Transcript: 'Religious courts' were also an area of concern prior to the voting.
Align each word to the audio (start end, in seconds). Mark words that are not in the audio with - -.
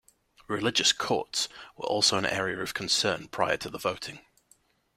'Religious 0.47 0.91
courts' 0.93 1.47
were 1.77 1.85
also 1.85 2.17
an 2.17 2.25
area 2.25 2.57
of 2.63 2.73
concern 2.73 3.27
prior 3.27 3.55
to 3.57 3.69
the 3.69 3.77
voting. 3.77 4.21